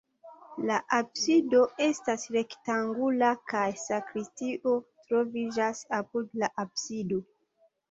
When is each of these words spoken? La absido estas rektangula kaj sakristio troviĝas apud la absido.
La 0.69 0.77
absido 0.99 1.59
estas 1.87 2.25
rektangula 2.37 3.29
kaj 3.53 3.67
sakristio 3.83 4.75
troviĝas 5.05 5.85
apud 6.01 6.35
la 6.45 6.53
absido. 6.67 7.25